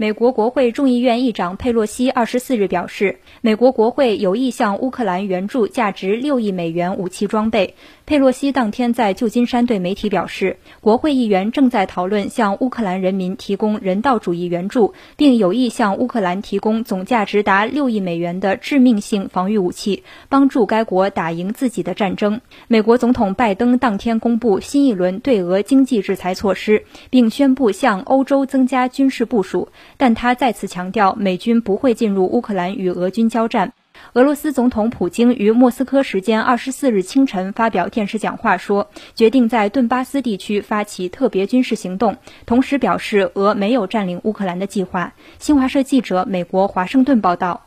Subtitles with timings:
[0.00, 7.74] 美国国会众议院议长佩洛西二十四日表示，美国国会有意向乌克兰援助价值六亿美元武器装备。
[8.06, 22.40] 佩洛西当天在旧金山对媒体表示，国会议员正在讨论向乌克兰人民提供人道主义援助，并有意向乌克兰提供总价值达六亿美元的致命性防御武器，帮助该国打赢自己的战争。
[22.68, 29.68] 美国总统拜登当天公布新一轮对俄经济制裁措施，并宣布向欧洲增加军事部署。
[30.00, 33.74] 但他再次强调，美军不会进入乌克兰与俄军交战。
[34.14, 42.16] 俄罗斯总统普京于莫斯科时间二十四日清晨发表电视讲话说，决定在顿巴斯地区发起特别军事行动，
[42.46, 45.12] 同时表示俄没有占领乌克兰的计划。
[45.38, 47.66] 新华社记者美国华盛顿报道。